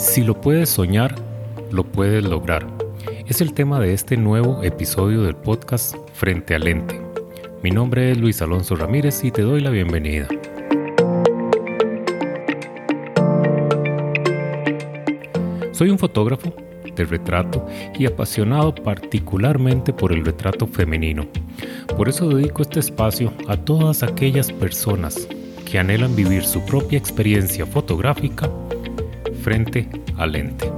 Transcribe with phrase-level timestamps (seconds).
[0.00, 1.14] Si lo puedes soñar,
[1.70, 2.66] lo puedes lograr.
[3.28, 6.98] Es el tema de este nuevo episodio del podcast Frente al Lente.
[7.62, 10.26] Mi nombre es Luis Alonso Ramírez y te doy la bienvenida.
[15.72, 16.54] Soy un fotógrafo
[16.96, 17.66] de retrato
[17.98, 21.26] y apasionado particularmente por el retrato femenino.
[21.94, 25.28] Por eso dedico este espacio a todas aquellas personas
[25.70, 28.48] que anhelan vivir su propia experiencia fotográfica
[29.40, 30.70] frente al lente.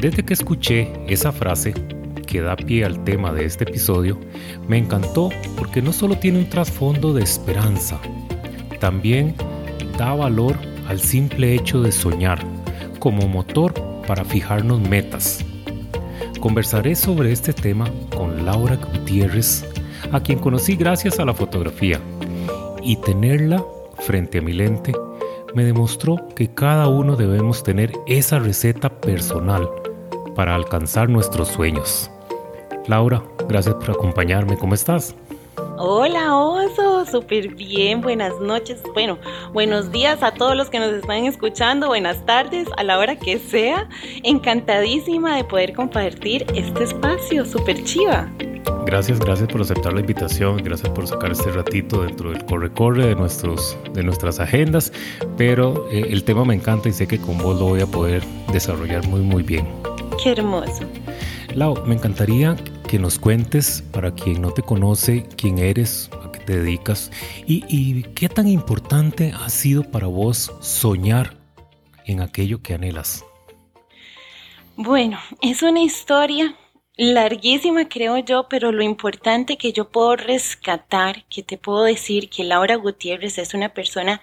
[0.00, 1.74] Desde que escuché esa frase
[2.26, 4.18] que da pie al tema de este episodio,
[4.66, 8.00] me encantó porque no solo tiene un trasfondo de esperanza,
[8.80, 9.34] también
[9.96, 10.56] da valor
[10.88, 12.44] al simple hecho de soñar
[12.98, 13.74] como motor
[14.06, 15.44] para fijarnos metas.
[16.40, 19.64] Conversaré sobre este tema con Laura Gutiérrez,
[20.12, 22.00] a quien conocí gracias a la fotografía,
[22.82, 23.64] y tenerla
[23.98, 24.92] frente a mi lente
[25.54, 29.68] me demostró que cada uno debemos tener esa receta personal
[30.34, 32.10] para alcanzar nuestros sueños.
[32.86, 34.56] Laura, gracias por acompañarme.
[34.56, 35.14] ¿Cómo estás?
[35.76, 39.18] Hola Oso, súper bien, buenas noches, bueno,
[39.52, 43.38] buenos días a todos los que nos están escuchando, buenas tardes a la hora que
[43.38, 43.88] sea,
[44.22, 48.28] encantadísima de poder compartir este espacio, súper chiva.
[48.86, 53.14] Gracias, gracias por aceptar la invitación, gracias por sacar este ratito dentro del corre-corre de,
[53.14, 54.92] nuestros, de nuestras agendas,
[55.38, 58.22] pero eh, el tema me encanta y sé que con vos lo voy a poder
[58.52, 59.66] desarrollar muy, muy bien.
[60.22, 60.84] Qué hermoso.
[61.54, 66.40] Lau, me encantaría que nos cuentes, para quien no te conoce, quién eres, a qué
[66.40, 67.10] te dedicas
[67.46, 71.36] y, y qué tan importante ha sido para vos soñar
[72.04, 73.24] en aquello que anhelas.
[74.76, 76.54] Bueno, es una historia
[76.96, 82.44] larguísima, creo yo, pero lo importante que yo puedo rescatar, que te puedo decir que
[82.44, 84.22] Laura Gutiérrez es una persona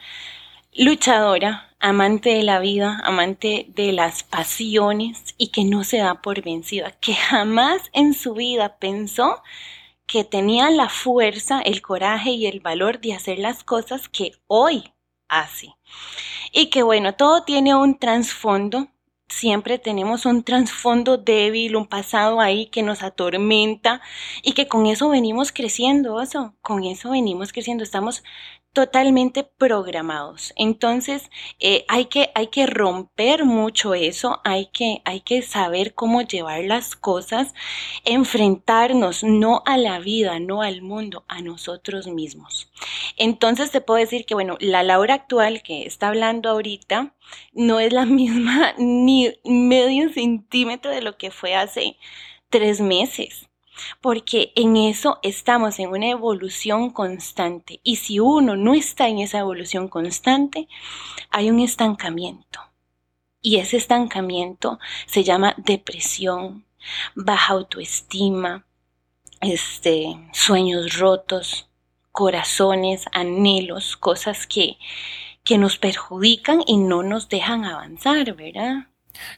[0.74, 6.44] luchadora, amante de la vida, amante de las pasiones y que no se da por
[6.44, 9.42] vencida, que jamás en su vida pensó
[10.06, 14.92] que tenía la fuerza, el coraje y el valor de hacer las cosas que hoy
[15.28, 15.76] hace.
[16.52, 18.90] Y que bueno, todo tiene un trasfondo,
[19.30, 24.02] siempre tenemos un trasfondo débil, un pasado ahí que nos atormenta
[24.44, 28.24] y que con eso venimos creciendo, eso, con eso venimos creciendo, estamos
[28.74, 30.54] totalmente programados.
[30.56, 36.22] Entonces, eh, hay, que, hay que romper mucho eso, hay que, hay que saber cómo
[36.22, 37.54] llevar las cosas,
[38.06, 42.72] enfrentarnos no a la vida, no al mundo, a nosotros mismos.
[43.18, 47.16] Entonces, te puedo decir que, bueno, la Laura actual que está hablando ahorita
[47.54, 51.98] no es la misma ni medio centímetro de lo que fue hace
[52.50, 53.49] tres meses
[54.02, 59.40] porque en eso estamos en una evolución constante y si uno no está en esa
[59.40, 60.68] evolución constante,
[61.30, 62.60] hay un estancamiento.
[63.42, 66.66] Y ese estancamiento se llama depresión,
[67.16, 68.66] baja autoestima,
[69.42, 71.70] este, sueños rotos,
[72.12, 74.78] corazones, anhelos, cosas que,
[75.44, 78.88] que nos perjudican y no nos dejan avanzar, ¿verdad?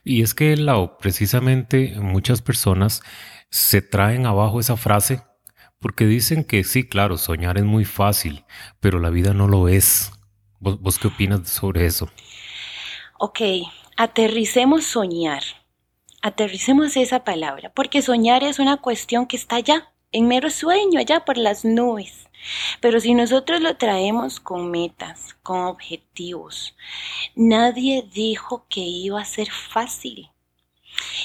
[0.04, 0.56] Y es que
[1.00, 3.02] precisamente muchas personas
[3.52, 5.22] se traen abajo esa frase
[5.80, 8.46] porque dicen que sí, claro, soñar es muy fácil,
[8.80, 10.12] pero la vida no lo es.
[10.60, 12.10] ¿Vos, qué opinas sobre eso?
[13.18, 13.42] Ok,
[13.98, 15.42] aterricemos soñar.
[16.22, 21.26] Aterricemos esa palabra, porque soñar es una cuestión que está allá, en mero sueño, allá
[21.26, 22.30] por las nubes.
[22.80, 26.76] Pero si nosotros lo traemos con metas, con objetivos,
[27.36, 30.30] nadie dijo que iba a ser fácil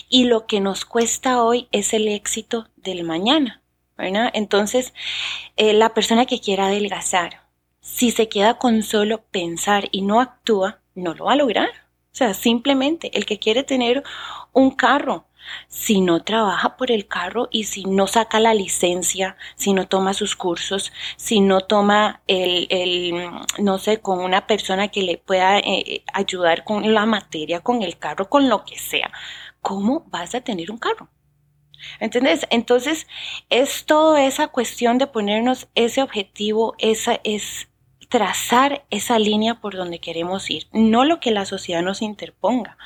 [0.09, 3.63] y lo que nos cuesta hoy es el éxito del mañana.
[3.97, 4.31] ¿verdad?
[4.35, 4.93] Entonces,
[5.57, 7.43] eh, la persona que quiera adelgazar,
[7.81, 11.69] si se queda con solo pensar y no actúa, no lo va a lograr.
[11.69, 14.03] O sea, simplemente el que quiere tener
[14.53, 15.27] un carro,
[15.69, 20.13] si no trabaja por el carro y si no saca la licencia, si no toma
[20.15, 25.59] sus cursos, si no toma el, el no sé, con una persona que le pueda
[25.59, 29.13] eh, ayudar con la materia, con el carro, con lo que sea,
[29.61, 31.09] ¿cómo vas a tener un carro?
[32.01, 32.47] ¿Entendés?
[32.51, 33.07] Entonces,
[33.51, 37.69] es toda esa cuestión de ponernos ese objetivo, esa es
[38.09, 42.79] trazar esa línea por donde queremos ir, no lo que la sociedad nos interponga,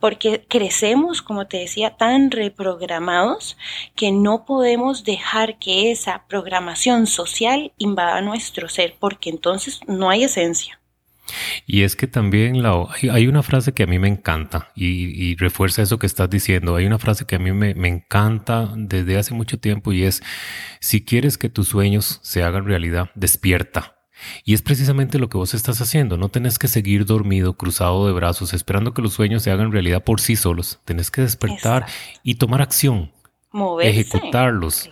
[0.00, 3.56] porque crecemos, como te decía, tan reprogramados
[3.94, 10.24] que no podemos dejar que esa programación social invada nuestro ser, porque entonces no hay
[10.24, 10.78] esencia.
[11.66, 15.82] Y es que también la, hay una frase que a mí me encanta y, refuerza
[15.82, 16.76] eso que estás diciendo.
[16.76, 20.22] Hay una frase que a mí me, me, encanta desde hace mucho tiempo y es,
[20.80, 23.96] si quieres que tus sueños se hagan realidad, despierta.
[24.44, 26.16] Y es precisamente lo que vos estás haciendo.
[26.16, 30.04] No tenés que seguir dormido, cruzado de brazos, esperando que los sueños se hagan realidad
[30.04, 30.80] por sí solos.
[30.84, 31.86] Tenés que despertar
[32.22, 33.12] y tomar acción.
[33.80, 34.90] Ejecutarlos,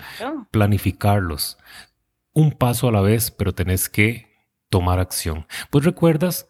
[0.50, 1.58] planificarlos.
[2.32, 4.33] Un paso a la vez, pero tenés que
[4.75, 5.47] tomar acción.
[5.71, 6.49] Pues recuerdas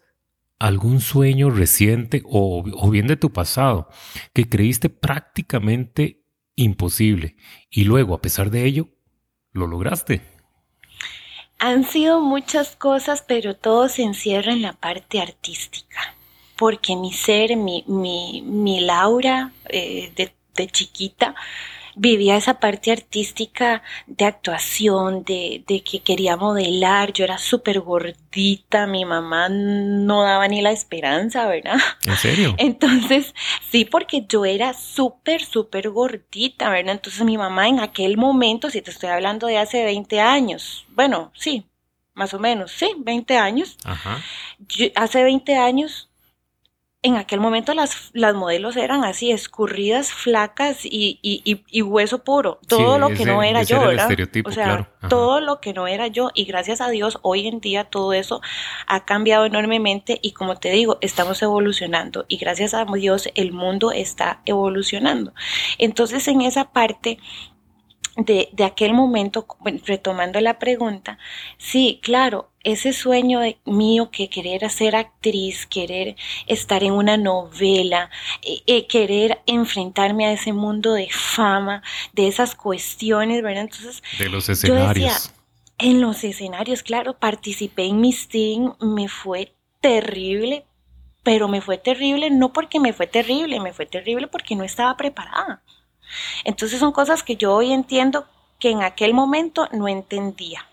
[0.57, 3.87] algún sueño reciente o, o bien de tu pasado
[4.33, 6.25] que creíste prácticamente
[6.55, 7.35] imposible
[7.69, 8.89] y luego, a pesar de ello,
[9.51, 10.23] lo lograste.
[11.59, 16.15] Han sido muchas cosas, pero todo se encierra en la parte artística,
[16.57, 21.35] porque mi ser, mi, mi, mi Laura eh, de, de chiquita,
[21.95, 28.87] vivía esa parte artística de actuación, de, de que quería modelar, yo era súper gordita,
[28.87, 31.77] mi mamá no daba ni la esperanza, ¿verdad?
[32.05, 32.55] ¿En serio?
[32.59, 33.33] Entonces,
[33.69, 36.95] sí, porque yo era súper, súper gordita, ¿verdad?
[36.95, 41.31] Entonces mi mamá en aquel momento, si te estoy hablando de hace 20 años, bueno,
[41.35, 41.65] sí,
[42.13, 43.77] más o menos, sí, 20 años.
[43.83, 44.21] Ajá.
[44.95, 46.09] hace 20 años
[47.05, 52.59] en aquel momento las, las modelos eran así, escurridas, flacas y, y, y, hueso puro.
[52.67, 54.09] Todo lo que no era yo, ¿verdad?
[54.43, 56.31] o sea, todo lo que no era yo.
[56.33, 58.41] Y gracias a Dios, hoy en día todo eso
[58.87, 62.25] ha cambiado enormemente y como te digo, estamos evolucionando.
[62.27, 65.31] Y gracias a Dios el mundo está evolucionando.
[65.77, 67.19] Entonces, en esa parte
[68.17, 69.45] de, de aquel momento,
[69.85, 71.17] retomando la pregunta,
[71.57, 76.15] sí, claro, ese sueño de, mío que querer ser actriz, querer
[76.47, 78.09] estar en una novela,
[78.41, 81.83] eh, eh, querer enfrentarme a ese mundo de fama,
[82.13, 83.63] de esas cuestiones, ¿verdad?
[83.63, 85.31] Entonces, de los escenarios.
[85.77, 90.65] en los escenarios, claro, participé en Miss Teen, me fue terrible,
[91.21, 94.97] pero me fue terrible no porque me fue terrible, me fue terrible porque no estaba
[94.97, 95.61] preparada.
[96.43, 98.25] Entonces son cosas que yo hoy entiendo
[98.59, 100.65] que en aquel momento no entendía.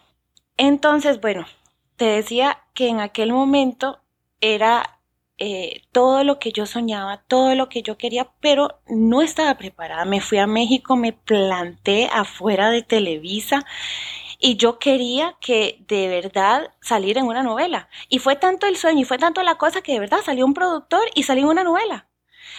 [0.56, 1.46] Entonces, bueno,
[1.96, 4.00] te decía que en aquel momento
[4.40, 4.98] era
[5.38, 10.04] eh, todo lo que yo soñaba, todo lo que yo quería, pero no estaba preparada.
[10.04, 13.64] Me fui a México, me planté afuera de Televisa
[14.38, 17.88] y yo quería que de verdad salir en una novela.
[18.08, 20.54] Y fue tanto el sueño y fue tanto la cosa que de verdad salió un
[20.54, 22.06] productor y salí en una novela.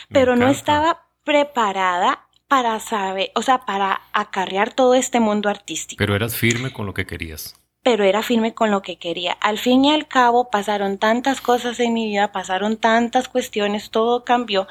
[0.09, 2.22] pero no estaba preparada
[2.53, 5.97] para saber, o sea, para acarrear todo este mundo artístico.
[5.97, 7.55] Pero eras firme con lo que querías.
[7.81, 9.31] Pero era firme con lo que quería.
[9.41, 14.23] Al fin y al cabo pasaron tantas cosas en mi vida, pasaron tantas cuestiones, todo
[14.23, 14.67] cambió,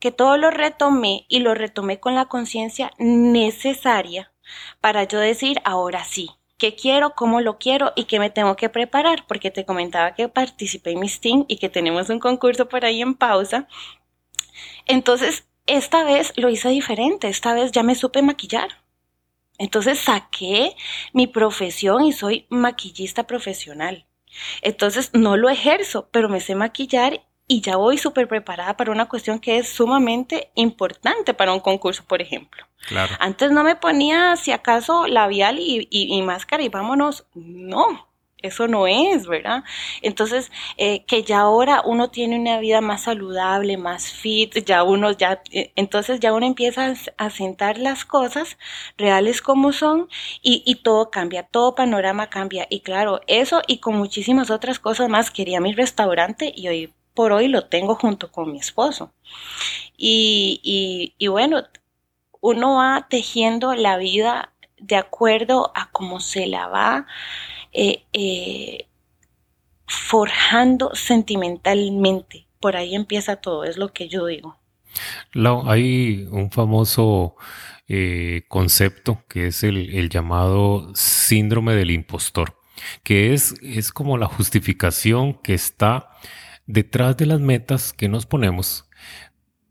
[0.00, 4.32] que todo lo retomé y lo retomé con la conciencia necesaria
[4.80, 8.70] para yo decir, ahora sí, qué quiero, cómo lo quiero y qué me tengo que
[8.70, 12.84] preparar, porque te comentaba que participé en mi Steam y que tenemos un concurso por
[12.84, 13.68] ahí en pausa.
[14.84, 15.44] Entonces,
[15.76, 18.82] esta vez lo hice diferente, esta vez ya me supe maquillar.
[19.58, 20.74] Entonces saqué
[21.12, 24.06] mi profesión y soy maquillista profesional.
[24.62, 29.08] Entonces no lo ejerzo, pero me sé maquillar y ya voy súper preparada para una
[29.08, 32.64] cuestión que es sumamente importante para un concurso, por ejemplo.
[32.86, 33.14] Claro.
[33.18, 37.26] Antes no me ponía, si acaso, labial y, y máscara y vámonos.
[37.34, 38.09] No,
[38.42, 39.64] eso no es, ¿verdad?
[40.02, 45.12] Entonces, eh, que ya ahora uno tiene una vida más saludable, más fit, ya uno
[45.12, 48.58] ya, eh, entonces ya uno empieza a sentar las cosas
[48.96, 50.08] reales como son
[50.42, 52.66] y, y todo cambia, todo panorama cambia.
[52.70, 57.32] Y claro, eso y con muchísimas otras cosas más, quería mi restaurante y hoy por
[57.32, 59.12] hoy lo tengo junto con mi esposo.
[59.96, 61.64] Y, y, y bueno,
[62.40, 67.06] uno va tejiendo la vida de acuerdo a cómo se la va
[67.72, 68.86] eh, eh,
[69.86, 72.46] forjando sentimentalmente.
[72.60, 74.58] Por ahí empieza todo, es lo que yo digo.
[75.66, 77.36] hay un famoso
[77.88, 82.56] eh, concepto que es el, llamado síndrome del impostor,
[83.02, 86.10] que es, es como la justificación que está
[86.66, 88.86] detrás de las metas que nos ponemos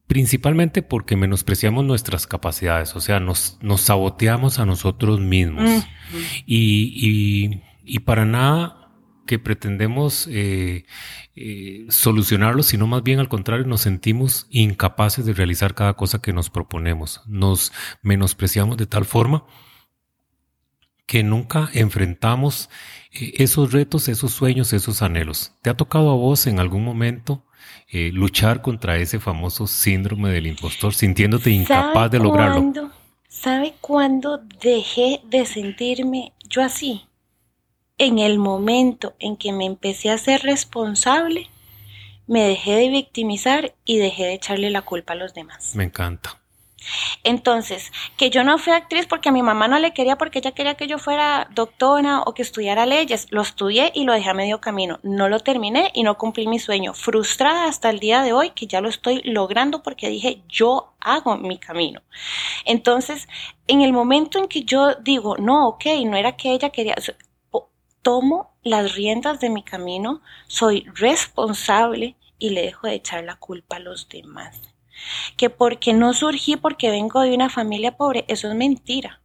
[0.10, 5.86] principalmente porque menospreciamos nuestras capacidades, o sea, nos, nos saboteamos a nosotros mismos.
[6.48, 7.62] y, y
[7.98, 8.80] para nada
[9.30, 10.86] que pretendemos eh,
[11.36, 16.34] eh, solucionarlo, sino más bien al contrario, nos sentimos incapaces de realizar cada cosa que
[16.34, 17.22] nos proponemos.
[17.28, 19.46] Nos menospreciamos de tal forma
[21.06, 22.72] que nunca enfrentamos
[23.12, 25.54] eh, esos retos, esos sueños, esos anhelos.
[25.62, 27.46] ¿Te ha tocado a vos en algún momento
[27.92, 32.92] luchar contra ese famoso síndrome del impostor, sintiéndote incapaz de lograrlo?
[33.28, 37.09] ¿Sabe cuándo dejé de sentirme yo así?
[38.00, 41.50] En el momento en que me empecé a ser responsable,
[42.26, 45.76] me dejé de victimizar y dejé de echarle la culpa a los demás.
[45.76, 46.40] Me encanta.
[47.24, 50.54] Entonces, que yo no fui actriz porque a mi mamá no le quería porque ella
[50.54, 53.28] quería que yo fuera doctora o que estudiara leyes.
[53.32, 55.00] Lo estudié y lo dejé a medio camino.
[55.04, 56.94] No lo terminé y no cumplí mi sueño.
[56.94, 61.38] Frustrada hasta el día de hoy que ya lo estoy logrando porque dije, yo hago
[61.38, 62.02] mi camino.
[62.66, 63.28] Entonces,
[63.68, 66.96] en el momento en que yo digo, no, ok, no era que ella quería,
[68.02, 73.78] tomo las riendas de mi camino, soy responsable y le dejo de echar la culpa
[73.78, 74.70] a los demás
[75.38, 79.22] que porque no surgí porque vengo de una familia pobre, eso es mentira.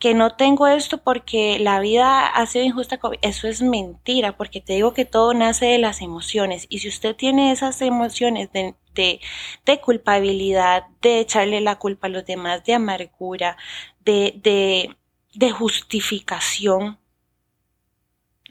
[0.00, 4.72] Que no tengo esto porque la vida ha sido injusta, eso es mentira, porque te
[4.72, 6.66] digo que todo nace de las emociones.
[6.68, 12.26] Y si usted tiene esas emociones de, de, culpabilidad, de echarle la culpa a los
[12.26, 13.56] demás, de amargura,
[14.00, 14.96] de, de,
[15.34, 16.98] de justificación,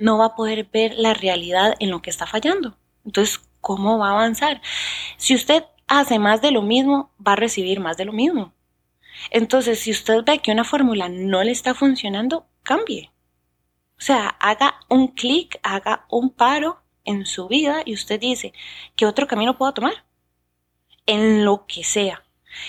[0.01, 2.77] no va a poder ver la realidad en lo que está fallando.
[3.05, 4.61] Entonces, ¿cómo va a avanzar?
[5.17, 8.53] Si usted hace más de lo mismo, va a recibir más de lo mismo.
[9.29, 13.11] Entonces, si usted ve que una fórmula no le está funcionando, cambie.
[13.97, 18.53] O sea, haga un clic, haga un paro en su vida y usted dice,
[18.95, 20.05] ¿qué otro camino puedo tomar?
[21.05, 22.23] En lo que sea.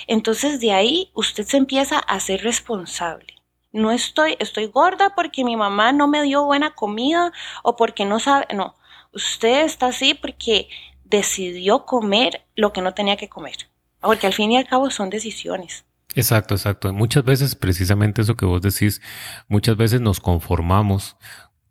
[0.07, 3.42] Entonces de ahí usted se empieza a ser responsable.
[3.73, 8.21] No estoy, estoy gorda porque mi mamá no me dio buena comida o porque no
[8.21, 8.77] sabe, no.
[9.13, 10.69] Usted está así porque
[11.05, 13.57] decidió comer lo que no tenía que comer.
[14.01, 15.85] Porque al fin y al cabo son decisiones.
[16.15, 16.93] Exacto, exacto.
[16.93, 19.01] Muchas veces, precisamente eso que vos decís,
[19.49, 21.17] muchas veces nos conformamos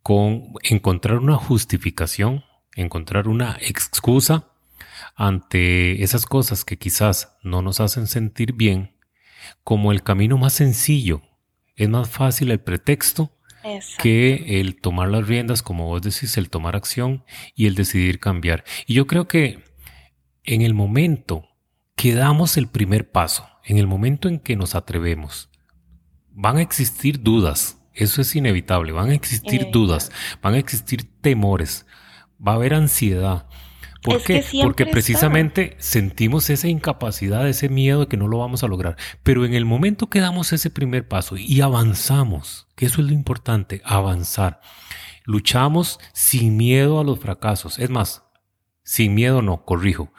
[0.01, 2.43] con encontrar una justificación,
[2.75, 4.47] encontrar una excusa
[5.15, 8.95] ante esas cosas que quizás no nos hacen sentir bien,
[9.63, 11.21] como el camino más sencillo.
[11.81, 13.31] Es más fácil el pretexto
[13.97, 17.23] que el tomar las riendas, como vos decís, el tomar acción
[17.55, 18.63] y el decidir cambiar.
[18.85, 19.63] Y yo creo que
[20.43, 21.49] en el momento
[21.95, 25.49] que damos el primer paso, en el momento en que nos atrevemos,
[26.29, 31.87] van a existir dudas, eso es inevitable, van a existir dudas, van a existir temores,
[32.39, 33.47] va a haber ansiedad,
[34.01, 34.43] ¿Por qué?
[34.61, 38.97] Porque precisamente sentimos esa incapacidad, ese miedo de que no lo vamos a lograr.
[39.23, 43.13] Pero en el momento que damos ese primer paso y avanzamos, que eso es lo
[43.13, 44.61] importante, avanzar,
[45.23, 47.77] luchamos sin miedo a los fracasos.
[47.77, 48.23] Es más,
[48.83, 50.11] sin miedo no, corrijo,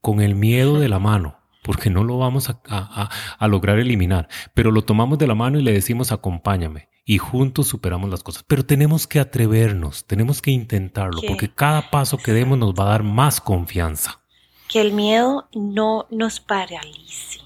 [0.00, 3.10] con el miedo de la mano porque no lo vamos a,
[3.48, 8.10] lograr eliminar, pero lo tomamos de la mano y le decimos acompáñame y juntos superamos
[8.10, 8.44] las cosas.
[8.46, 12.90] Pero tenemos que atrevernos, tenemos que intentarlo, porque cada paso que demos nos va a
[12.90, 14.20] dar más confianza.
[14.68, 17.40] Que el miedo no nos paralice,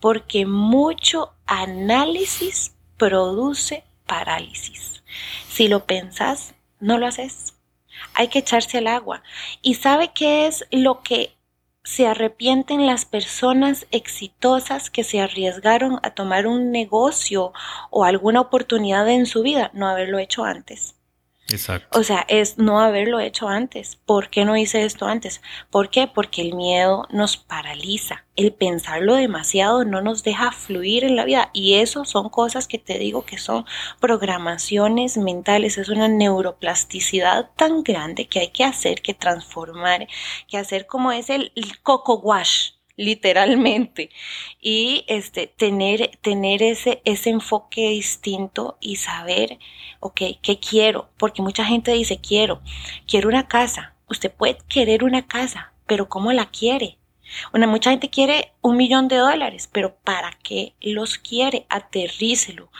[0.00, 5.02] porque mucho análisis produce parálisis.
[5.48, 7.54] Si lo pensás, no lo haces.
[8.14, 9.22] Hay que echarse al agua.
[9.62, 11.35] ¿Y sabe qué es lo que
[11.86, 17.52] se arrepienten las personas exitosas que se arriesgaron a tomar un negocio
[17.90, 20.95] o alguna oportunidad en su vida, no haberlo hecho antes.
[21.48, 21.98] Exacto.
[21.98, 23.96] O sea, es no haberlo hecho antes.
[24.04, 25.42] ¿Por qué no hice esto antes?
[25.70, 26.08] ¿Por qué?
[26.08, 28.24] Porque el miedo nos paraliza.
[28.34, 31.50] El pensarlo demasiado no nos deja fluir en la vida.
[31.52, 33.64] Y eso son cosas que te digo que son
[34.00, 35.78] programaciones mentales.
[35.78, 40.08] Es una neuroplasticidad tan grande que hay que hacer, que transformar,
[40.48, 44.10] que hacer como es el, el coco wash literalmente
[44.60, 49.58] y este tener tener ese ese enfoque distinto y saber
[50.00, 52.62] ok qué quiero porque mucha gente dice quiero
[53.06, 56.98] quiero una casa usted puede querer una casa pero cómo la quiere
[57.52, 61.66] una, mucha gente quiere un millón de dólares, pero ¿para qué los quiere?
[61.68, 62.70] Aterrícelo.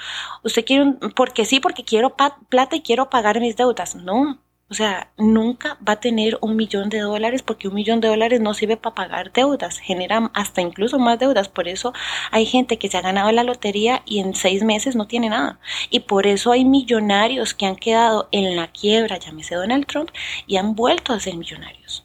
[0.42, 2.16] Usted quiere un, porque sí, porque quiero
[2.48, 3.94] plata y quiero pagar mis deudas.
[3.96, 8.08] No, o sea, nunca va a tener un millón de dólares porque un millón de
[8.08, 11.48] dólares no sirve para pagar deudas, genera hasta incluso más deudas.
[11.48, 11.92] Por eso
[12.32, 15.60] hay gente que se ha ganado la lotería y en seis meses no tiene nada.
[15.90, 20.10] Y por eso hay millonarios que han quedado en la quiebra, llámese Donald Trump,
[20.48, 22.04] y han vuelto a ser millonarios.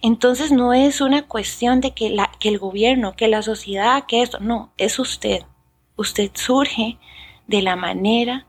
[0.00, 4.22] Entonces no es una cuestión de que, la, que el gobierno, que la sociedad, que
[4.22, 5.42] esto, no, es usted.
[5.96, 6.98] Usted surge
[7.46, 8.46] de la manera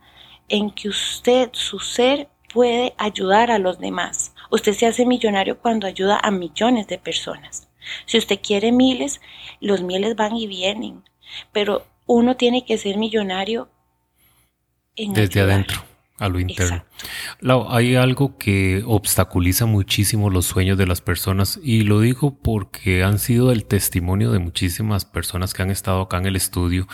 [0.48, 4.34] en que usted, su ser, puede ayudar a los demás.
[4.52, 7.68] Usted se hace millonario cuando ayuda a millones de personas.
[8.06, 9.20] Si usted quiere miles,
[9.60, 11.04] los miles van y vienen,
[11.52, 13.70] pero uno tiene que ser millonario
[14.96, 15.84] desde adentro
[16.20, 16.86] a lo interno.
[17.70, 23.20] hay algo que obstaculiza muchísimo los sueños de las personas y lo digo porque han
[23.20, 26.88] sido el testimonio de muchísimas personas que han estado acá en el estudio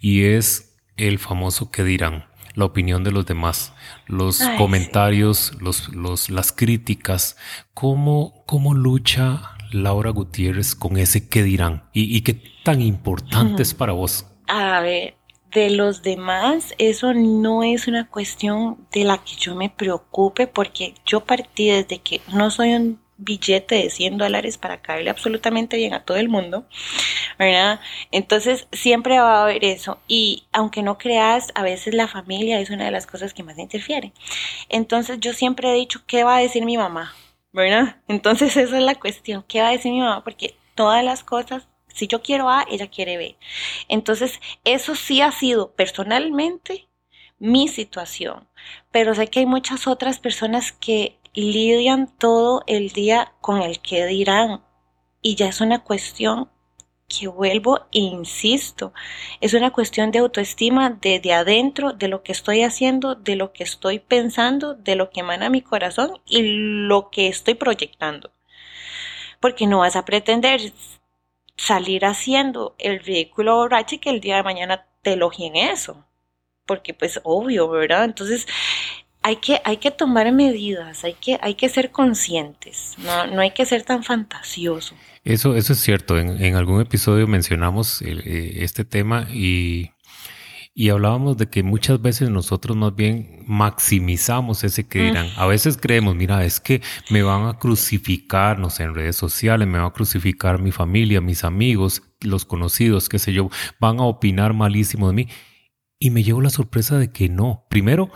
[0.00, 2.27] y es el famoso que dirán.
[2.58, 3.72] La opinión de los demás,
[4.06, 7.36] los comentarios, los, los, las críticas.
[7.72, 11.84] ¿Cómo, ¿Cómo lucha Laura Gutiérrez con ese qué dirán?
[11.92, 14.26] ¿Y, y qué tan importante es para vos?
[14.48, 15.14] A ver,
[15.52, 20.94] de los demás, eso no es una cuestión de la que yo me preocupe porque
[21.06, 25.92] yo partí desde que no soy un billete de 100 dólares para caerle absolutamente bien
[25.92, 26.66] a todo el mundo,
[27.38, 27.80] ¿verdad?
[28.10, 32.70] Entonces siempre va a haber eso y aunque no creas, a veces la familia es
[32.70, 34.12] una de las cosas que más interfiere.
[34.68, 37.14] Entonces yo siempre he dicho, ¿qué va a decir mi mamá?
[37.52, 37.96] ¿Verdad?
[38.08, 40.24] Entonces esa es la cuestión, ¿qué va a decir mi mamá?
[40.24, 43.36] Porque todas las cosas si yo quiero A, ella quiere B.
[43.88, 46.88] Entonces, eso sí ha sido personalmente
[47.40, 48.48] mi situación.
[48.92, 54.06] Pero sé que hay muchas otras personas que lidian todo el día con el que
[54.06, 54.62] dirán.
[55.22, 56.50] Y ya es una cuestión
[57.08, 58.92] que vuelvo e insisto,
[59.40, 63.64] es una cuestión de autoestima desde adentro, de lo que estoy haciendo, de lo que
[63.64, 68.30] estoy pensando, de lo que emana mi corazón y lo que estoy proyectando.
[69.40, 70.60] Porque no vas a pretender
[71.56, 76.04] salir haciendo el ridículo borracho y que el día de mañana te elogien eso.
[76.66, 78.04] Porque pues obvio, ¿verdad?
[78.04, 78.46] Entonces
[79.22, 83.50] hay que, hay que tomar medidas, hay que, hay que ser conscientes, no, no hay
[83.50, 84.94] que ser tan fantasioso.
[85.24, 86.18] Eso, eso es cierto.
[86.18, 89.90] En, en algún episodio mencionamos eh, este tema y
[90.78, 95.26] y hablábamos de que muchas veces nosotros más bien maximizamos ese que dirán.
[95.36, 99.66] A veces creemos, mira, es que me van a crucificar, no sé, en redes sociales,
[99.66, 104.04] me va a crucificar mi familia, mis amigos, los conocidos, qué sé yo, van a
[104.04, 105.28] opinar malísimo de mí.
[105.98, 107.66] Y me llevo la sorpresa de que no.
[107.68, 108.12] Primero,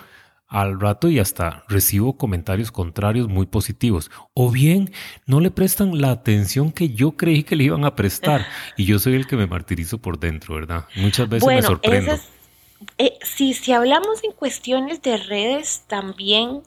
[0.52, 4.10] al rato y hasta recibo comentarios contrarios muy positivos.
[4.34, 4.92] O bien
[5.24, 8.46] no le prestan la atención que yo creí que le iban a prestar.
[8.76, 10.86] Y yo soy el que me martirizo por dentro, ¿verdad?
[10.96, 12.18] Muchas veces me sorprendo.
[12.98, 16.62] Eh, si, si hablamos en cuestiones de redes, también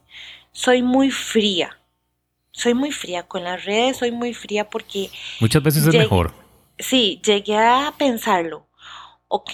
[0.51, 1.77] soy muy fría.
[2.51, 5.09] Soy muy fría con las redes, soy muy fría porque...
[5.39, 6.33] Muchas veces es mejor.
[6.79, 8.67] Sí, llegué a pensarlo.
[9.27, 9.51] Ok,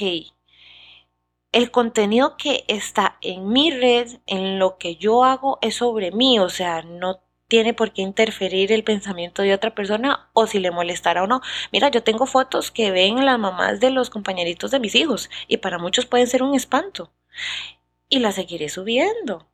[1.51, 6.39] el contenido que está en mi red, en lo que yo hago, es sobre mí,
[6.39, 10.71] o sea, no tiene por qué interferir el pensamiento de otra persona o si le
[10.71, 11.41] molestará o no.
[11.73, 15.57] Mira, yo tengo fotos que ven las mamás de los compañeritos de mis hijos y
[15.57, 17.11] para muchos pueden ser un espanto.
[18.07, 19.49] Y las seguiré subiendo.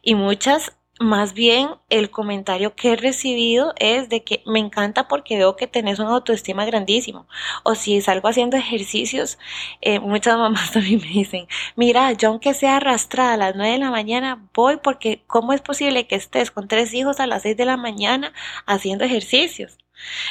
[0.00, 5.36] Y muchas más bien el comentario que he recibido es de que me encanta porque
[5.36, 7.26] veo que tenés una autoestima grandísimo.
[7.64, 9.38] O si salgo haciendo ejercicios,
[9.80, 13.78] eh, muchas mamás también me dicen, mira, yo aunque sea arrastrada a las nueve de
[13.78, 17.56] la mañana, voy porque ¿cómo es posible que estés con tres hijos a las seis
[17.56, 18.32] de la mañana
[18.66, 19.78] haciendo ejercicios?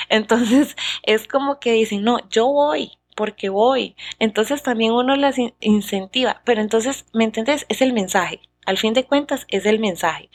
[0.10, 3.96] Entonces es como que dicen, no, yo voy porque voy.
[4.20, 6.42] Entonces también uno las incentiva.
[6.46, 7.66] Pero entonces, ¿me entiendes?
[7.70, 10.30] Es el mensaje al fin de cuentas es el mensaje.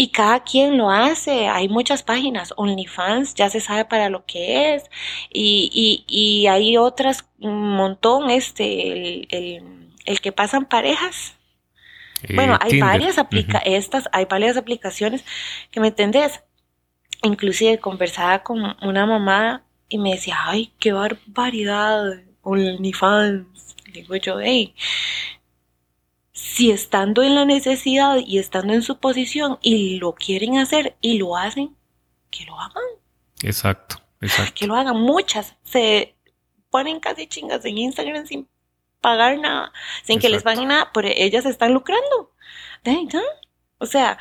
[0.00, 4.76] Y cada quien lo hace, hay muchas páginas, OnlyFans ya se sabe para lo que
[4.76, 4.84] es,
[5.28, 9.26] y, hay otras, un montón, este,
[10.06, 11.34] el, que pasan parejas.
[12.22, 15.24] Eh, bueno, hay varias aplica estas, hay varias aplicaciones
[15.72, 16.44] que me entendés.
[17.24, 23.74] Inclusive conversaba con una mamá y me decía, ay, qué barbaridad, OnlyFans.
[23.92, 24.76] Digo yo, hey,
[26.38, 31.18] si estando en la necesidad y estando en su posición y lo quieren hacer y
[31.18, 31.76] lo hacen,
[32.30, 32.84] que lo hagan.
[33.42, 34.52] Exacto, exacto.
[34.54, 35.00] Que lo hagan.
[35.00, 36.14] Muchas se
[36.70, 38.48] ponen casi chingas en Instagram sin
[39.00, 39.72] pagar nada,
[40.04, 42.32] sin que les paguen nada, pero ellas están lucrando.
[43.78, 44.16] O sea,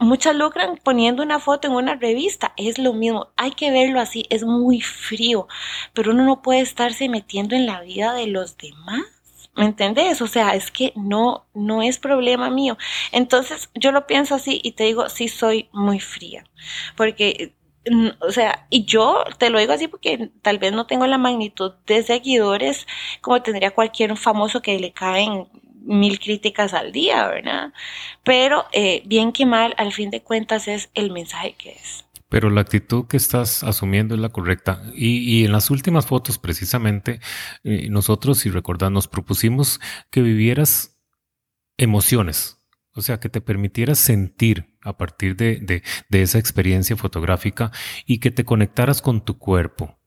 [0.00, 4.26] muchas lucran poniendo una foto en una revista, es lo mismo, hay que verlo así,
[4.28, 5.46] es muy frío,
[5.94, 9.19] pero uno no puede estarse metiendo en la vida de los demás.
[9.56, 10.22] ¿Me entendés?
[10.22, 12.78] O sea, es que no, no es problema mío.
[13.12, 16.44] Entonces, yo lo pienso así y te digo, sí soy muy fría.
[16.96, 17.54] Porque,
[17.90, 21.18] mm, o sea, y yo te lo digo así porque tal vez no tengo la
[21.18, 22.86] magnitud de seguidores
[23.20, 25.48] como tendría cualquier famoso que le caen
[25.82, 27.72] mil críticas al día, ¿verdad?
[28.24, 32.04] Pero eh, bien que mal, al fin de cuentas es el mensaje que es.
[32.30, 34.82] Pero la actitud que estás asumiendo es la correcta.
[34.94, 37.20] Y, en las últimas fotos, precisamente,
[37.64, 40.96] eh, nosotros, si recordás, nos propusimos que vivieras
[41.76, 42.58] emociones.
[42.94, 47.72] O sea, que te permitieras sentir a partir de, de, esa experiencia fotográfica
[48.06, 49.98] y que te conectaras con tu cuerpo.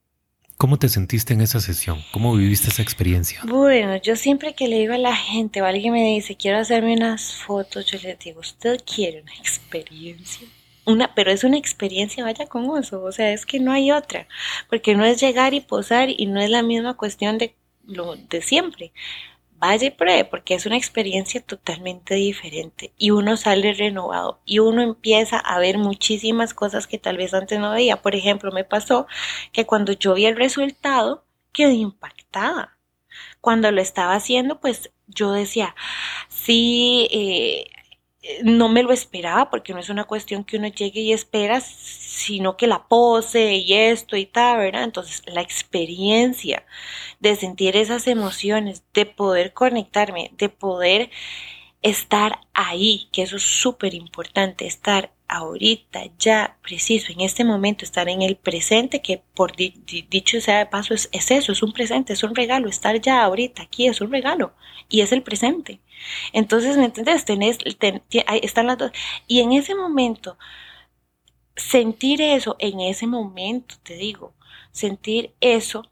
[0.58, 2.02] ¿Cómo te sentiste en esa sesión?
[2.14, 3.42] ¿Cómo viviste esa experiencia?
[3.46, 6.96] Bueno, yo siempre que le digo a la gente o alguien me dice, quiero hacerme
[6.96, 10.48] unas fotos, yo le digo, ¿usted quiere una experiencia?
[10.86, 14.28] Una, pero es una experiencia, vaya con eso, o sea, es que no hay otra,
[14.70, 18.42] porque no es llegar y posar y no es la misma cuestión de lo de
[18.42, 18.94] siempre.
[19.58, 24.82] vaya y pruebe, porque es una experiencia totalmente diferente y uno sale renovado y uno
[24.82, 28.02] empieza a ver muchísimas cosas que tal vez antes no veía.
[28.02, 29.08] Por ejemplo, me pasó
[29.54, 32.78] que cuando yo vi el resultado, quedé impactada.
[33.42, 35.76] Cuando lo estaba haciendo, pues yo decía,
[36.30, 37.66] sí, eh,
[38.44, 42.58] no me lo esperaba porque no es una cuestión que uno llegue y espera, sino
[42.58, 44.84] que la pose y esto y tal, ¿verdad?
[44.84, 46.66] Entonces, la experiencia
[47.20, 51.10] de sentir esas emociones, de poder conectarme, de poder
[51.82, 58.08] estar ahí, que eso es súper importante, estar ahorita, ya, preciso, en este momento, estar
[58.08, 62.14] en el presente, que por dicho sea de paso es, es, eso, es un presente,
[62.14, 64.54] es un regalo, estar ya ahorita, aquí es un regalo,
[64.90, 65.80] y es el presente.
[66.34, 67.26] Entonces, ¿me entiendes?
[67.26, 67.58] Tenés,
[68.42, 68.92] están las dos.
[69.28, 70.38] Y en ese momento,
[71.56, 74.34] sentir eso, en ese momento, te digo,
[74.72, 75.90] sentir eso,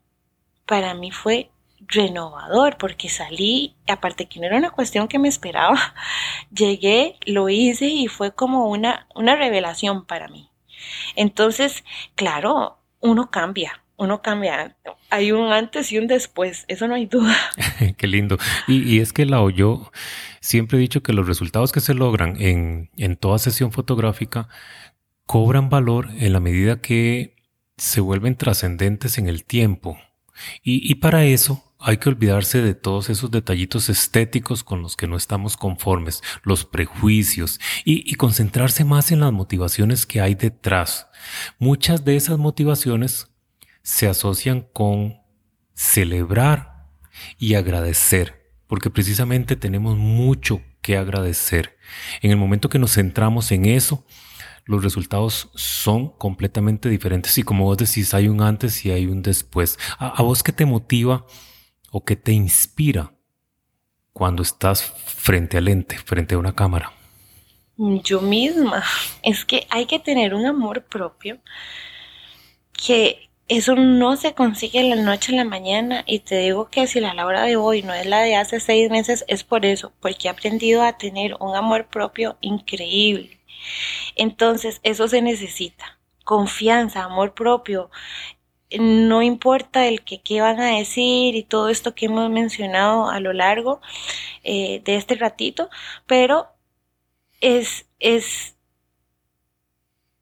[0.65, 1.51] para mí fue
[1.87, 5.95] renovador porque salí, aparte que no era una cuestión que me esperaba,
[6.51, 10.49] llegué, lo hice y fue como una, una revelación para mí.
[11.15, 11.83] Entonces,
[12.15, 14.75] claro, uno cambia, uno cambia.
[15.09, 17.35] Hay un antes y un después, eso no hay duda.
[17.97, 18.37] Qué lindo.
[18.67, 19.91] Y, y, es que la yo
[20.39, 24.47] siempre he dicho que los resultados que se logran en, en toda sesión fotográfica
[25.27, 27.35] cobran valor en la medida que
[27.77, 29.99] se vuelven trascendentes en el tiempo.
[30.63, 35.07] Y, y para eso hay que olvidarse de todos esos detallitos estéticos con los que
[35.07, 41.07] no estamos conformes, los prejuicios, y, concentrarse más en las motivaciones que hay detrás.
[41.57, 43.30] Muchas de esas motivaciones
[43.83, 45.19] se asocian con
[45.73, 46.87] celebrar
[47.37, 51.77] y agradecer, porque precisamente tenemos mucho que agradecer.
[52.21, 54.05] En el momento que nos centramos en eso,
[54.65, 59.21] los resultados son completamente diferentes y como vos decís, hay un antes y hay un
[59.21, 59.77] después.
[59.97, 61.25] ¿A, vos qué te motiva?
[61.91, 63.13] o qué te inspira
[64.13, 66.93] cuando estás frente al lente, frente a una cámara?
[67.77, 68.83] Yo misma.
[69.21, 71.39] Es que hay que tener un amor propio
[72.71, 76.87] que eso no se consigue en la noche a la mañana y te digo que
[76.87, 79.91] si la Laura de hoy no es la de hace seis meses es por eso,
[79.99, 83.41] porque he aprendido a tener un amor propio increíble.
[84.15, 85.99] Entonces eso se necesita.
[86.23, 87.91] Confianza, amor propio,
[88.79, 93.19] no importa el que qué van a decir y todo esto que hemos mencionado a
[93.19, 93.81] lo largo
[94.43, 95.69] eh, de este ratito,
[96.07, 96.47] pero
[97.41, 98.55] es, es,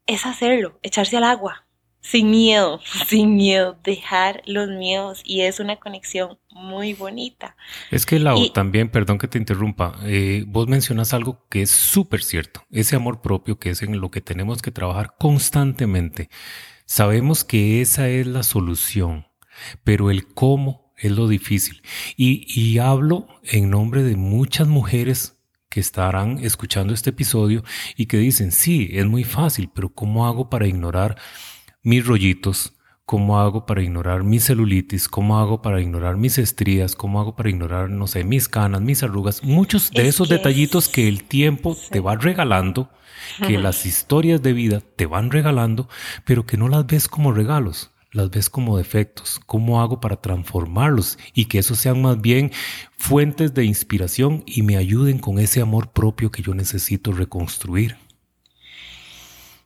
[0.06, 1.64] es hacerlo, echarse al agua,
[2.00, 7.56] sin miedo, sin miedo, dejar los miedos y es una conexión muy bonita.
[7.90, 12.22] Es que Lau, también, perdón que te interrumpa, eh, vos mencionas algo que es súper
[12.22, 16.28] cierto, ese amor propio que es en lo que tenemos que trabajar constantemente.
[16.86, 19.28] Sabemos que esa es la solución,
[19.84, 21.82] pero el cómo es lo difícil.
[22.16, 25.36] Y, hablo en nombre de muchas mujeres
[25.68, 27.62] que estarán escuchando este episodio
[27.96, 31.16] y que dicen, sí, es muy fácil, pero ¿cómo hago para ignorar
[31.82, 32.74] mis rollitos?
[33.04, 35.08] ¿Cómo hago para ignorar mi celulitis?
[35.08, 36.94] ¿Cómo hago para ignorar mis estrías?
[36.94, 39.42] ¿Cómo hago para ignorar, no sé, mis canas, mis arrugas?
[39.42, 42.88] Muchos de esos detallitos que el tiempo te va regalando
[43.46, 45.88] que las historias de vida te van regalando,
[46.24, 49.40] pero que no las ves como regalos, las ves como defectos.
[49.46, 52.52] ¿Cómo hago para transformarlos y que esos sean más bien
[52.96, 57.96] fuentes de inspiración y me ayuden con ese amor propio que yo necesito reconstruir?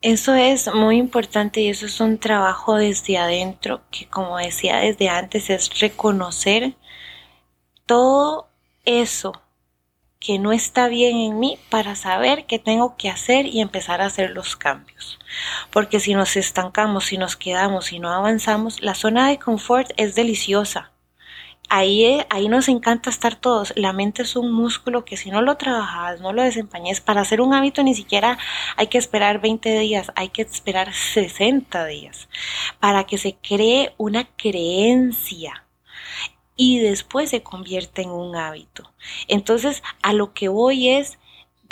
[0.04, 5.08] Eso es muy importante y eso es un trabajo desde adentro que como decía desde
[5.08, 6.74] antes es reconocer
[7.86, 8.50] todo
[8.84, 9.32] eso
[10.20, 14.06] que no está bien en mí para saber qué tengo que hacer y empezar a
[14.06, 15.18] hacer los cambios.
[15.70, 20.14] Porque si nos estancamos, si nos quedamos, si no avanzamos, la zona de confort es
[20.14, 20.93] deliciosa.
[21.68, 23.72] Ahí, eh, ahí nos encanta estar todos.
[23.76, 27.40] La mente es un músculo que si no lo trabajas, no lo desempeñes, para hacer
[27.40, 28.38] un hábito ni siquiera
[28.76, 32.28] hay que esperar 20 días, hay que esperar 60 días
[32.80, 35.64] para que se cree una creencia
[36.56, 38.92] y después se convierte en un hábito.
[39.28, 41.18] Entonces, a lo que voy es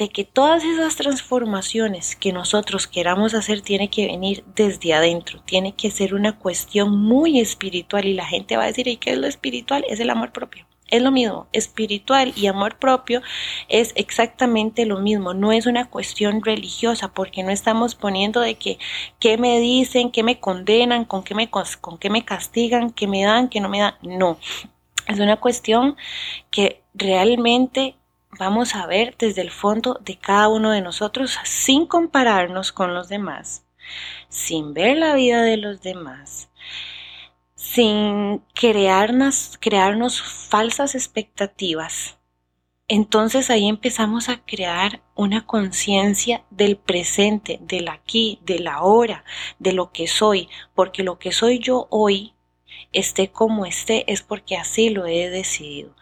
[0.02, 5.76] de que todas esas transformaciones que nosotros queramos hacer tiene que venir desde adentro, tiene
[5.76, 9.18] que ser una cuestión muy espiritual y la gente va a decir, ¿y qué es
[9.18, 9.84] lo espiritual?
[9.88, 10.66] Es el amor propio.
[10.88, 13.22] Es lo mismo, espiritual y amor propio
[13.68, 18.78] es exactamente lo mismo, no es una cuestión religiosa porque no estamos poniendo de que
[19.20, 23.24] qué me dicen, qué me condenan, con qué me, con qué me castigan, qué me
[23.24, 24.36] dan, qué no me dan, no,
[25.06, 25.96] es una cuestión
[26.50, 27.96] que realmente
[28.38, 33.08] vamos a ver desde el fondo de cada uno de nosotros sin compararnos con los
[33.08, 33.64] demás,
[34.28, 36.48] sin ver la vida de los demás,
[37.54, 42.18] sin crearnos, crearnos falsas expectativas.
[42.88, 49.24] Entonces ahí empezamos a crear una conciencia del presente, del aquí, del ahora,
[49.58, 52.34] de lo que soy, porque lo que soy yo hoy,
[52.92, 55.94] esté como esté, es porque así lo he decidido.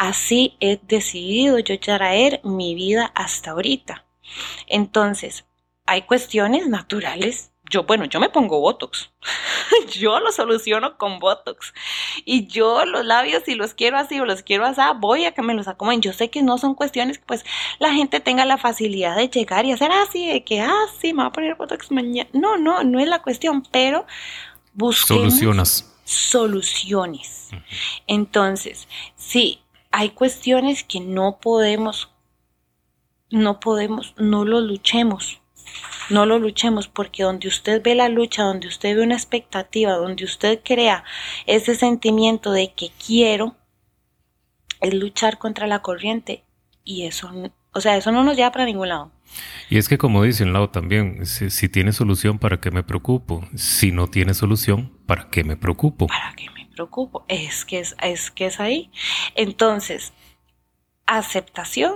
[0.00, 4.06] Así he decidido yo traer mi vida hasta ahorita.
[4.66, 5.44] Entonces,
[5.84, 7.52] hay cuestiones naturales.
[7.68, 9.10] Yo, bueno, yo me pongo Botox.
[10.00, 11.74] yo lo soluciono con Botox.
[12.24, 15.42] Y yo los labios, si los quiero así o los quiero así, voy a que
[15.42, 16.00] me los acomoden.
[16.00, 17.44] Yo sé que no son cuestiones que pues
[17.78, 21.24] la gente tenga la facilidad de llegar y hacer así, de que, ah, sí, me
[21.24, 22.30] voy a poner Botox mañana.
[22.32, 24.06] No, no, no es la cuestión, pero
[24.72, 25.94] busquemos soluciones.
[26.04, 27.50] Soluciones.
[28.06, 29.60] Entonces, sí,
[29.90, 32.10] hay cuestiones que no podemos
[33.30, 35.40] no podemos, no lo luchemos.
[36.10, 40.24] No lo luchemos porque donde usted ve la lucha, donde usted ve una expectativa, donde
[40.24, 41.04] usted crea
[41.46, 43.54] ese sentimiento de que quiero,
[44.80, 46.44] es luchar contra la corriente
[46.82, 47.30] y eso,
[47.72, 49.12] o sea, eso no nos lleva para ningún lado.
[49.68, 53.46] Y es que como dice un lado también, si, tiene solución, ¿para qué me preocupo?
[53.54, 56.08] Si no tiene solución, ¿para qué me preocupo?
[56.08, 57.26] ¿Para qué me preocupo?
[57.28, 58.90] Es que es, es que es ahí.
[59.34, 60.14] Entonces,
[61.06, 61.92] aceptación,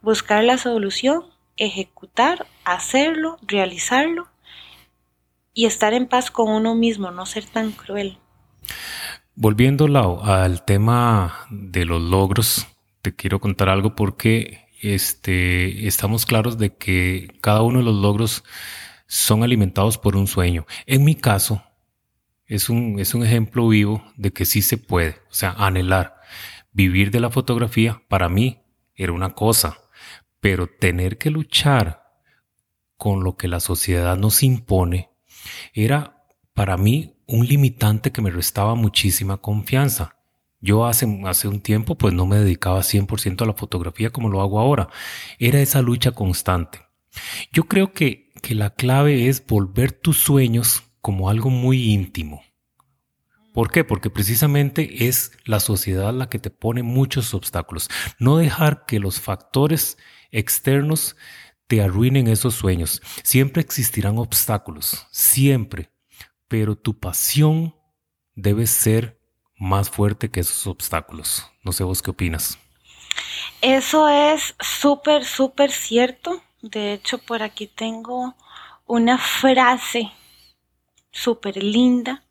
[0.00, 1.24] buscar la solución,
[1.56, 4.28] ejecutar, hacerlo, realizarlo
[5.52, 8.18] y estar en paz con uno mismo, no ser tan cruel.
[9.34, 9.86] Volviendo
[10.22, 12.68] al tema de los logros,
[13.02, 18.44] te quiero contar algo porque este, estamos claros de que cada uno de los logros
[19.08, 20.64] son alimentados por un sueño.
[20.86, 21.64] En mi caso,
[22.46, 26.16] es un, es un ejemplo vivo de que sí se puede, o sea, anhelar.
[26.72, 28.62] Vivir de la fotografía para mí
[28.94, 29.78] era una cosa,
[30.40, 32.04] pero tener que luchar
[32.96, 35.10] con lo que la sociedad nos impone
[35.72, 40.16] era para mí un limitante que me restaba muchísima confianza.
[40.60, 44.40] Yo hace, hace un tiempo pues no me dedicaba 100% a la fotografía como lo
[44.40, 44.88] hago ahora.
[45.38, 46.80] Era esa lucha constante.
[47.52, 52.42] Yo creo que, que la clave es volver tus sueños como algo muy íntimo.
[53.52, 53.84] ¿Por qué?
[53.84, 57.90] Porque precisamente es la sociedad la que te pone muchos obstáculos.
[58.18, 59.98] No dejar que los factores
[60.30, 61.14] externos
[61.66, 63.02] te arruinen esos sueños.
[63.22, 65.90] Siempre existirán obstáculos, siempre.
[66.48, 67.76] Pero tu pasión
[68.34, 69.20] debe ser
[69.58, 71.46] más fuerte que esos obstáculos.
[71.64, 72.58] No sé vos qué opinas.
[73.60, 76.40] Eso es súper, súper cierto.
[76.62, 78.34] De hecho, por aquí tengo
[78.86, 80.10] una frase
[81.14, 82.24] súper linda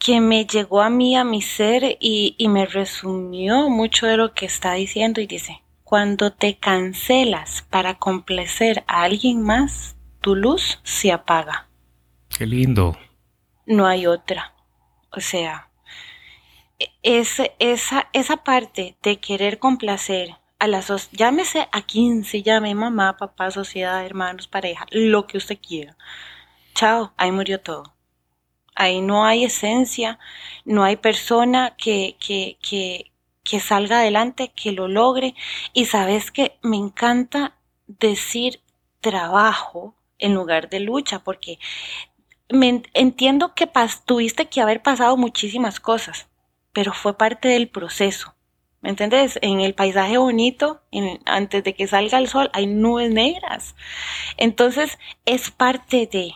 [0.00, 4.46] que me llegó a mí, a mi ser, y, me resumió mucho de lo que
[4.46, 11.12] está diciendo y dice, cuando te cancelas para complacer a alguien más, tu luz se
[11.12, 11.68] apaga.
[12.30, 12.96] Qué lindo.
[13.66, 14.54] No hay otra.
[15.12, 15.68] O sea,
[17.02, 23.50] es, esa, esa parte de querer complacer a las llámese a 15, llame mamá, papá,
[23.50, 25.96] sociedad, hermanos, pareja, lo que usted quiera.
[26.74, 27.94] Chao, ahí murió todo.
[28.74, 30.18] Ahí no hay esencia,
[30.64, 33.12] no hay persona que, que, que,
[33.44, 35.34] que salga adelante, que lo logre.
[35.72, 37.56] Y sabes que me encanta
[37.86, 38.60] decir
[39.00, 41.58] trabajo en lugar de lucha, porque
[42.48, 43.68] me entiendo que
[44.04, 46.28] tuviste que haber pasado muchísimas cosas,
[46.72, 48.34] pero fue parte del proceso.
[48.82, 49.38] ¿Me entiendes?
[49.42, 50.80] En el paisaje bonito,
[51.26, 53.74] antes de que salga el sol, hay nubes negras.
[54.38, 56.32] Entonces, es parte de.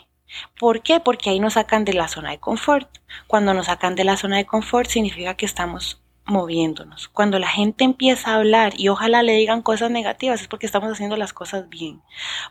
[0.58, 1.00] ¿Por qué?
[1.00, 2.88] Porque ahí nos sacan de la zona de confort.
[3.26, 7.08] Cuando nos sacan de la zona de confort significa que estamos moviéndonos.
[7.08, 10.90] Cuando la gente empieza a hablar y ojalá le digan cosas negativas es porque estamos
[10.90, 12.02] haciendo las cosas bien.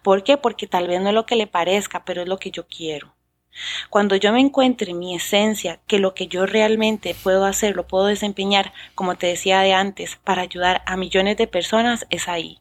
[0.04, 0.38] ¿Por qué?
[0.38, 3.16] Porque tal vez no es lo que le parezca, pero es lo que yo quiero.
[3.90, 8.06] Cuando yo me encuentre mi esencia, que lo que yo realmente puedo hacer, lo puedo
[8.06, 12.60] desempeñar, como te decía de antes, para ayudar a millones de personas, es ahí.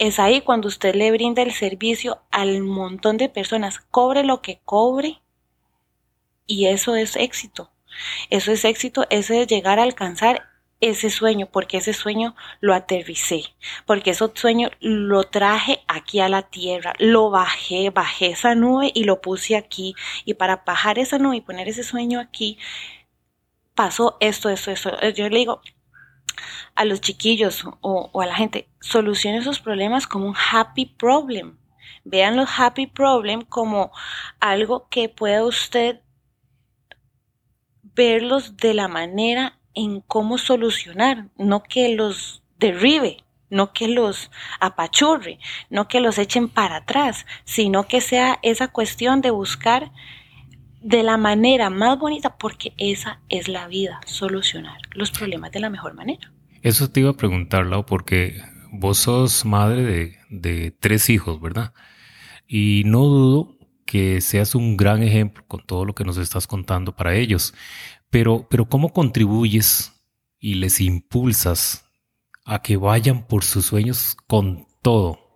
[0.00, 4.58] Es ahí cuando usted le brinda el servicio al montón de personas, cobre lo que
[4.64, 5.20] cobre,
[6.46, 7.70] y eso es éxito.
[8.30, 10.48] Eso es éxito, eso es llegar a alcanzar
[10.80, 13.42] ese sueño, porque ese sueño lo aterricé,
[13.84, 19.04] porque ese sueño lo traje aquí a la tierra, lo bajé, bajé esa nube y
[19.04, 19.94] lo puse aquí.
[20.24, 22.56] Y para bajar esa nube y poner ese sueño aquí,
[23.74, 24.98] pasó esto, esto, esto.
[25.10, 25.60] Yo le digo
[26.74, 31.58] a los chiquillos o, a la gente, solucione esos problemas como un happy problem.
[32.04, 33.92] Vean los happy problem como
[34.40, 36.00] algo que pueda usted
[37.94, 45.38] verlos de la manera en cómo solucionar, no que los derribe, no que los apachurre,
[45.68, 49.92] no que los echen para atrás, sino que sea esa cuestión de buscar
[50.80, 55.70] de la manera más bonita porque esa es la vida, solucionar los problemas de la
[55.70, 56.32] mejor manera.
[56.62, 58.40] Eso te iba a preguntar, Lau, porque
[58.72, 61.72] vos sos madre de, de tres hijos, ¿verdad?
[62.46, 66.94] Y no dudo que seas un gran ejemplo con todo lo que nos estás contando
[66.94, 67.54] para ellos.
[68.08, 69.92] Pero, pero ¿cómo contribuyes
[70.38, 71.90] y les impulsas
[72.44, 75.29] a que vayan por sus sueños con todo?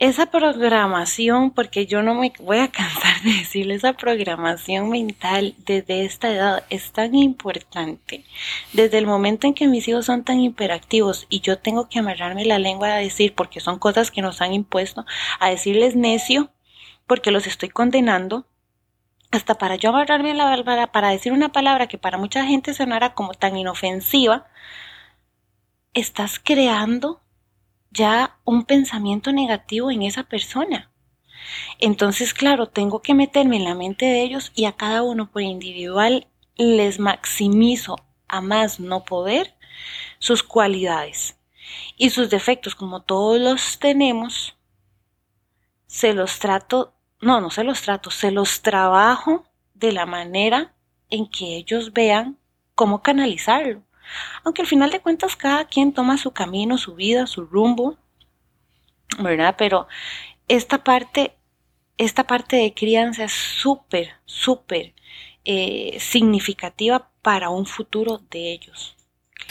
[0.00, 6.06] Esa programación, porque yo no me voy a cansar de decirle, esa programación mental desde
[6.06, 8.24] esta edad es tan importante.
[8.72, 12.46] Desde el momento en que mis hijos son tan hiperactivos y yo tengo que amarrarme
[12.46, 15.04] la lengua a decir, porque son cosas que nos han impuesto,
[15.38, 16.50] a decirles necio,
[17.06, 18.46] porque los estoy condenando,
[19.30, 23.12] hasta para yo amarrarme la bárbara, para decir una palabra que para mucha gente sonara
[23.12, 24.46] como tan inofensiva,
[25.92, 27.20] estás creando
[27.90, 30.90] ya un pensamiento negativo en esa persona.
[31.78, 35.42] Entonces, claro, tengo que meterme en la mente de ellos y a cada uno por
[35.42, 37.96] individual les maximizo
[38.28, 39.54] a más no poder
[40.18, 41.36] sus cualidades
[41.96, 44.56] y sus defectos, como todos los tenemos,
[45.86, 50.74] se los trato, no, no se los trato, se los trabajo de la manera
[51.08, 52.38] en que ellos vean
[52.74, 53.82] cómo canalizarlo.
[54.44, 57.98] Aunque al final de cuentas cada quien toma su camino, su vida, su rumbo,
[59.18, 59.54] ¿verdad?
[59.58, 59.88] Pero
[60.48, 61.36] esta parte,
[61.98, 64.94] esta parte de crianza es súper, súper
[65.44, 68.96] eh, significativa para un futuro de ellos.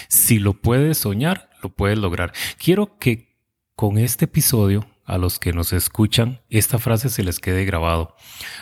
[0.07, 2.33] Si lo puedes soñar, lo puedes lograr.
[2.57, 3.29] Quiero que
[3.75, 8.15] con este episodio, a los que nos escuchan, esta frase se les quede grabado.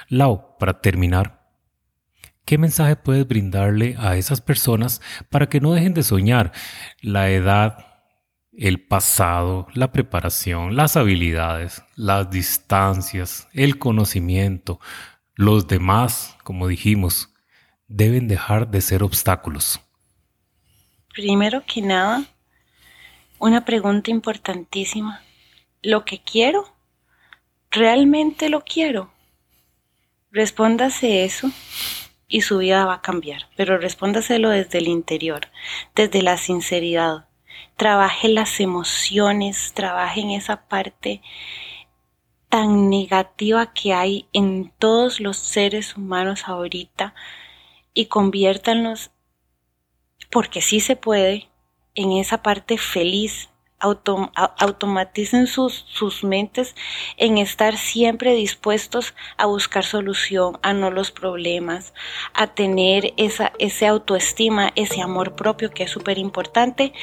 [0.07, 1.46] Lau, para terminar,
[2.47, 6.53] ¿Qué mensaje puedes brindarle a esas personas para que no dejen de soñar?
[7.01, 8.05] La edad,
[8.53, 14.79] el pasado, la preparación, las habilidades, las distancias, el conocimiento,
[15.35, 17.33] los demás, como dijimos,
[17.89, 19.81] deben dejar de ser obstáculos.
[21.13, 22.23] Primero que nada,
[23.39, 25.21] una pregunta importantísima.
[25.81, 26.73] ¿Lo que quiero?
[27.71, 29.11] ¿Realmente lo quiero?
[30.31, 31.51] Respóndase eso
[32.27, 35.47] y su vida va a cambiar, pero respóndaselo desde el interior,
[35.95, 37.27] desde la sinceridad.
[37.77, 41.21] Trabaje las emociones, trabaje en esa parte
[42.49, 47.13] tan negativa que hay en todos los seres humanos ahorita
[47.93, 49.11] y conviértanlos,
[50.31, 51.49] porque sí se puede,
[51.95, 56.75] en esa parte feliz, automaticen sus, sus mentes
[57.17, 61.93] en estar siempre dispuestos a buscar solución a no los problemas,
[62.33, 66.93] a tener esa ese autoestima, ese amor propio que es súper importante.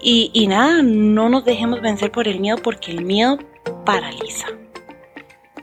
[0.00, 3.38] Y, y nada, no nos dejemos vencer por el miedo porque el miedo
[3.84, 4.46] paraliza.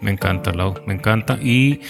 [0.01, 1.39] Me encanta, Lau, me encanta.
[1.41, 1.81] Y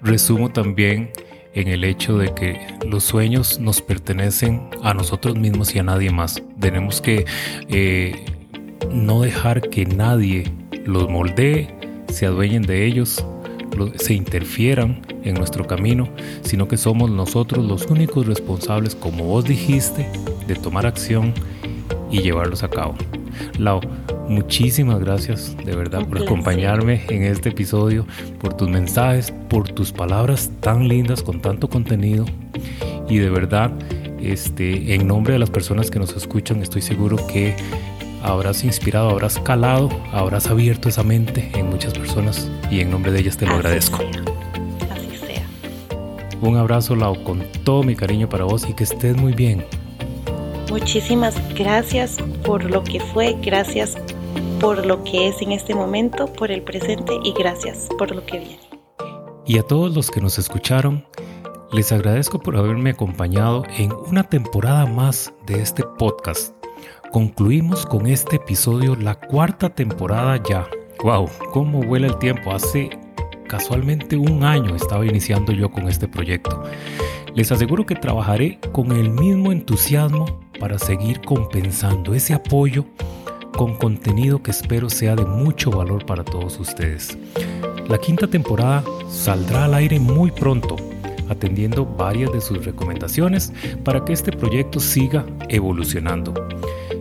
[0.00, 1.10] resumo también
[1.54, 6.10] en el hecho de que los sueños nos pertenecen a nosotros mismos y a nadie
[6.10, 6.42] más.
[6.58, 7.24] Tenemos que
[7.68, 8.24] eh,
[8.90, 10.52] no dejar que nadie
[10.84, 11.68] los moldee,
[12.08, 13.24] se adueñen de ellos,
[13.96, 16.08] se interfieran en nuestro camino,
[16.42, 20.08] sino que somos nosotros los únicos responsables, como vos dijiste,
[20.46, 21.32] de tomar acción
[22.10, 22.94] y llevarlos a cabo.
[23.58, 23.80] Lau,
[24.28, 28.06] muchísimas gracias de verdad por acompañarme en este episodio,
[28.40, 32.24] por tus mensajes, por tus palabras tan lindas con tanto contenido
[33.08, 33.70] y de verdad,
[34.20, 37.54] este, en nombre de las personas que nos escuchan, estoy seguro que
[38.22, 43.20] habrás inspirado, habrás calado, habrás abierto esa mente en muchas personas y en nombre de
[43.20, 43.98] ellas te lo agradezco.
[44.90, 45.46] Así sea.
[46.40, 49.64] Un abrazo, Lau, con todo mi cariño para vos y que estés muy bien.
[50.70, 53.96] Muchísimas gracias por lo que fue, gracias
[54.60, 58.38] por lo que es en este momento, por el presente y gracias por lo que
[58.38, 58.60] viene.
[59.46, 61.04] Y a todos los que nos escucharon,
[61.70, 66.54] les agradezco por haberme acompañado en una temporada más de este podcast.
[67.12, 70.66] Concluimos con este episodio la cuarta temporada ya.
[71.02, 71.28] ¡Wow!
[71.52, 72.52] ¿Cómo vuela el tiempo?
[72.52, 72.90] Hace
[73.46, 76.62] casualmente un año estaba iniciando yo con este proyecto.
[77.34, 82.84] Les aseguro que trabajaré con el mismo entusiasmo para seguir compensando ese apoyo
[83.56, 87.16] con contenido que espero sea de mucho valor para todos ustedes.
[87.88, 90.76] La quinta temporada saldrá al aire muy pronto,
[91.28, 93.52] atendiendo varias de sus recomendaciones
[93.84, 96.34] para que este proyecto siga evolucionando.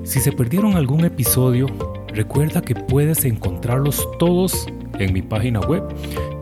[0.04, 1.66] Si se perdieron algún episodio,
[2.08, 4.68] recuerda que puedes encontrarlos todos
[5.00, 5.84] en mi página web